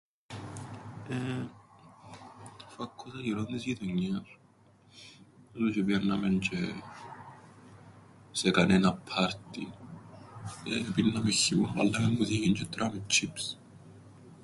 [2.67, 4.27] Εφακκούσα γυρόν της γειτονιάς,
[5.53, 6.73] ε τζ̆αι επηαίνναμεν τζ̆αι
[8.31, 9.67] σε κανέναν ππάρτιν,
[10.89, 13.45] επίνναμεν χυμόν, εβάλλαμεν μουσικήν τζ̆αι ετρώαμεν τσ̆ιπς.